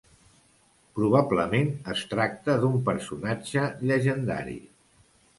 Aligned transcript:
Probablement, 0.99 1.67
es 1.93 2.01
tracta 2.13 2.55
d'un 2.63 2.77
personatge 2.87 3.67
llegendari. 3.91 4.57